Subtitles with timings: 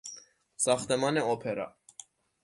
[0.55, 1.75] ساختمان اپرا